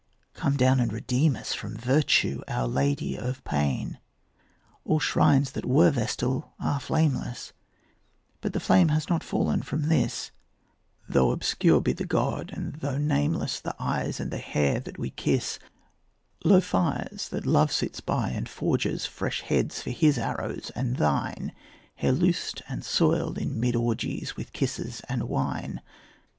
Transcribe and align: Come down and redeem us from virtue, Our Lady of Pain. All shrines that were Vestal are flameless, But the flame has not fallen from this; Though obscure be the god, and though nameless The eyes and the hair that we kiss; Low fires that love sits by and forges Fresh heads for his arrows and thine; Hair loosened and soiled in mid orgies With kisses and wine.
Come 0.33 0.57
down 0.57 0.79
and 0.79 0.91
redeem 0.91 1.35
us 1.35 1.53
from 1.53 1.77
virtue, 1.77 2.41
Our 2.47 2.67
Lady 2.67 3.15
of 3.15 3.43
Pain. 3.43 3.99
All 4.83 4.99
shrines 4.99 5.51
that 5.51 5.63
were 5.63 5.91
Vestal 5.91 6.55
are 6.59 6.79
flameless, 6.79 7.53
But 8.41 8.53
the 8.53 8.59
flame 8.59 8.87
has 8.87 9.09
not 9.09 9.23
fallen 9.23 9.61
from 9.61 9.89
this; 9.89 10.31
Though 11.07 11.29
obscure 11.29 11.81
be 11.81 11.93
the 11.93 12.07
god, 12.07 12.49
and 12.51 12.77
though 12.77 12.97
nameless 12.97 13.59
The 13.59 13.75
eyes 13.77 14.19
and 14.19 14.31
the 14.31 14.39
hair 14.39 14.79
that 14.79 14.97
we 14.97 15.11
kiss; 15.11 15.59
Low 16.43 16.61
fires 16.61 17.29
that 17.29 17.45
love 17.45 17.71
sits 17.71 17.99
by 18.01 18.31
and 18.31 18.49
forges 18.49 19.05
Fresh 19.05 19.41
heads 19.41 19.83
for 19.83 19.91
his 19.91 20.17
arrows 20.17 20.71
and 20.75 20.97
thine; 20.97 21.53
Hair 21.97 22.13
loosened 22.13 22.63
and 22.67 22.83
soiled 22.83 23.37
in 23.37 23.59
mid 23.59 23.75
orgies 23.75 24.35
With 24.35 24.51
kisses 24.51 25.01
and 25.07 25.29
wine. 25.29 25.79